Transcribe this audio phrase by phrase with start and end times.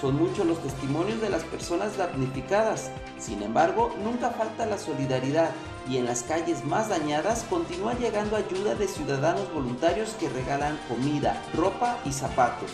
[0.00, 2.90] Son muchos los testimonios de las personas damnificadas.
[3.18, 5.50] Sin embargo, nunca falta la solidaridad
[5.90, 11.42] y en las calles más dañadas continúa llegando ayuda de ciudadanos voluntarios que regalan comida,
[11.54, 12.70] ropa y zapatos.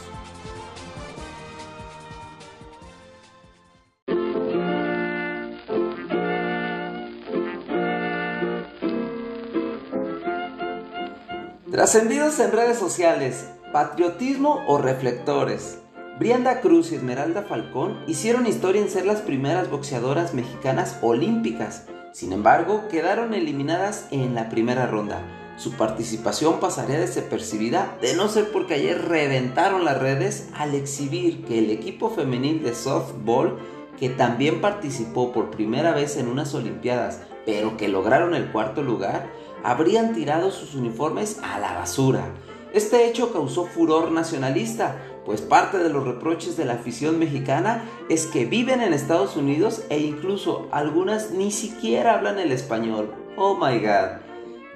[11.81, 15.79] Trascendidos en redes sociales, patriotismo o reflectores.
[16.19, 21.87] Brianda Cruz y Esmeralda Falcón hicieron historia en ser las primeras boxeadoras mexicanas olímpicas.
[22.13, 25.23] Sin embargo, quedaron eliminadas en la primera ronda.
[25.57, 31.61] Su participación pasaría desapercibida de no ser porque ayer reventaron las redes al exhibir que
[31.61, 33.59] el equipo femenil de softball,
[33.99, 39.31] que también participó por primera vez en unas Olimpiadas, pero que lograron el cuarto lugar,
[39.65, 42.25] habrían tirado sus uniformes a la basura.
[42.73, 48.27] Este hecho causó furor nacionalista, pues parte de los reproches de la afición mexicana es
[48.27, 53.13] que viven en Estados Unidos e incluso algunas ni siquiera hablan el español.
[53.37, 54.21] Oh my god.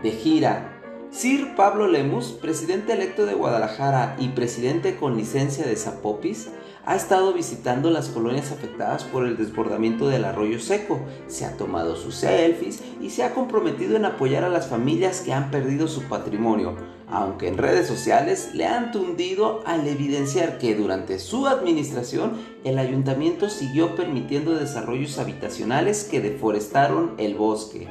[0.03, 0.74] De gira.
[1.15, 6.49] Sir Pablo Lemus, presidente electo de Guadalajara y presidente con licencia de Zapopis,
[6.85, 10.99] ha estado visitando las colonias afectadas por el desbordamiento del arroyo seco,
[11.29, 15.33] se ha tomado sus selfies y se ha comprometido en apoyar a las familias que
[15.33, 16.75] han perdido su patrimonio,
[17.09, 23.49] aunque en redes sociales le han tundido al evidenciar que durante su administración el ayuntamiento
[23.51, 27.87] siguió permitiendo desarrollos habitacionales que deforestaron el bosque.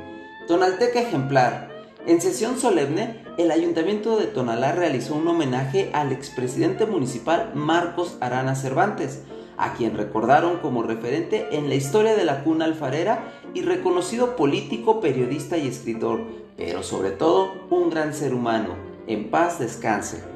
[0.45, 1.72] Tonalteca ejemplar,
[2.06, 8.56] en sesión solemne, el Ayuntamiento de Tonalá realizó un homenaje al expresidente municipal Marcos Arana
[8.56, 9.22] Cervantes,
[9.58, 15.00] a quien recordaron como referente en la historia de la cuna alfarera y reconocido político,
[15.00, 16.22] periodista y escritor,
[16.58, 18.75] pero sobre todo un gran ser humano.
[19.08, 20.33] En paz descanse.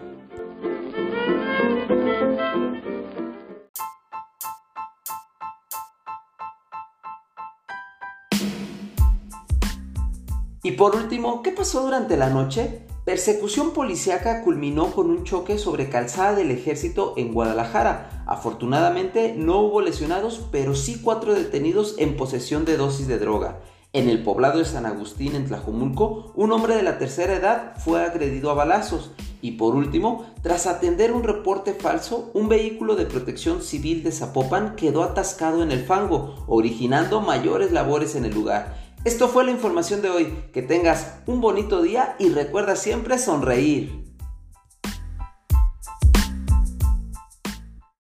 [10.64, 12.82] Y por último, ¿qué pasó durante la noche?
[13.06, 18.24] Persecución policíaca culminó con un choque sobre calzada del ejército en Guadalajara.
[18.26, 23.60] Afortunadamente no hubo lesionados, pero sí cuatro detenidos en posesión de dosis de droga.
[23.94, 28.04] En el poblado de San Agustín, en Tlajomulco, un hombre de la tercera edad fue
[28.04, 29.12] agredido a balazos.
[29.42, 34.76] Y por último, tras atender un reporte falso, un vehículo de protección civil de Zapopan
[34.76, 38.87] quedó atascado en el fango, originando mayores labores en el lugar.
[39.08, 40.34] Esto fue la información de hoy.
[40.52, 44.07] Que tengas un bonito día y recuerda siempre sonreír.